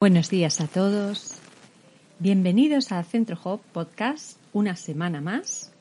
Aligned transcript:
Buenos 0.00 0.30
días 0.30 0.62
a 0.62 0.66
todos. 0.66 1.34
Bienvenidos 2.20 2.90
a 2.90 3.02
Centro 3.02 3.38
Hop 3.44 3.60
Podcast, 3.60 4.38
una 4.54 4.74
semana 4.74 5.20
más. 5.20 5.72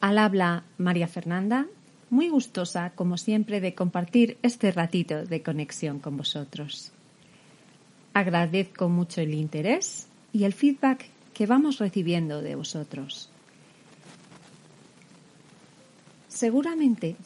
Al 0.00 0.16
habla 0.16 0.62
María 0.78 1.08
Fernanda, 1.08 1.66
muy 2.08 2.28
gustosa, 2.28 2.90
como 2.90 3.18
siempre, 3.18 3.60
de 3.60 3.74
compartir 3.74 4.38
este 4.42 4.70
ratito 4.70 5.24
de 5.24 5.42
conexión 5.42 5.98
con 5.98 6.18
vosotros. 6.18 6.92
Agradezco 8.14 8.88
mucho 8.88 9.20
el 9.20 9.34
interés 9.34 10.06
y 10.32 10.44
el 10.44 10.52
feedback 10.52 11.08
que 11.34 11.46
vamos 11.46 11.78
recibiendo 11.78 12.42
de 12.42 12.54
vosotros. 12.54 13.28
Seguramente 16.28 17.16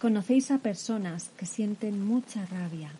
conocéis 0.00 0.50
a 0.50 0.58
personas 0.58 1.30
que 1.36 1.46
sienten 1.46 2.04
mucha 2.04 2.44
rabia 2.46 2.90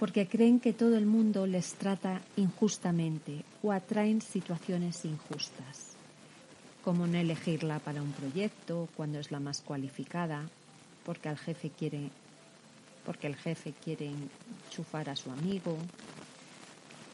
porque 0.00 0.26
creen 0.26 0.60
que 0.60 0.72
todo 0.72 0.96
el 0.96 1.04
mundo 1.04 1.46
les 1.46 1.74
trata 1.74 2.22
injustamente 2.38 3.44
o 3.62 3.70
atraen 3.70 4.22
situaciones 4.22 5.04
injustas, 5.04 5.92
como 6.82 7.06
no 7.06 7.18
elegirla 7.18 7.80
para 7.80 8.00
un 8.00 8.10
proyecto 8.12 8.88
cuando 8.96 9.18
es 9.18 9.30
la 9.30 9.40
más 9.40 9.60
cualificada, 9.60 10.48
porque 11.04 11.28
el 11.28 11.36
jefe 11.36 11.68
quiere 11.68 12.08
porque 13.04 13.26
el 13.26 13.36
jefe 13.36 13.74
quiere 13.84 14.10
enchufar 14.66 15.10
a 15.10 15.16
su 15.16 15.30
amigo, 15.30 15.76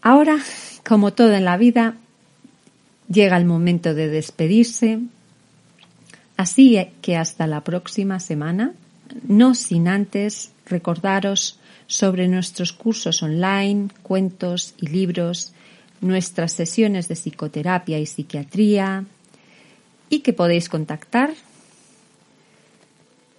Ahora, 0.00 0.38
como 0.84 1.12
todo 1.12 1.34
en 1.34 1.44
la 1.44 1.58
vida, 1.58 1.96
llega 3.08 3.36
el 3.36 3.44
momento 3.44 3.94
de 3.94 4.08
despedirse, 4.08 5.00
Así 6.42 6.76
que 7.02 7.16
hasta 7.16 7.46
la 7.46 7.62
próxima 7.62 8.18
semana, 8.18 8.74
no 9.28 9.54
sin 9.54 9.86
antes 9.86 10.50
recordaros 10.66 11.60
sobre 11.86 12.26
nuestros 12.26 12.72
cursos 12.72 13.22
online, 13.22 13.90
cuentos 14.02 14.74
y 14.76 14.88
libros, 14.88 15.52
nuestras 16.00 16.50
sesiones 16.50 17.06
de 17.06 17.14
psicoterapia 17.14 18.00
y 18.00 18.06
psiquiatría 18.06 19.04
y 20.10 20.18
que 20.18 20.32
podéis 20.32 20.68
contactar 20.68 21.30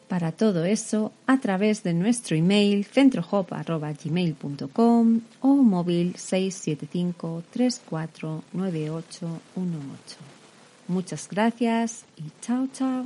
para 0.08 0.32
todo 0.32 0.64
eso 0.64 1.12
a 1.28 1.42
través 1.42 1.84
de 1.84 1.94
nuestro 1.94 2.38
email 2.38 2.86
centrohop.gmail.com 2.86 5.20
o 5.42 5.48
móvil 5.50 6.16
675 6.16 7.44
349818. 7.52 10.43
Muchas 10.88 11.28
gracias 11.30 12.06
y 12.18 12.24
chao, 12.42 12.68
chao. 12.74 13.06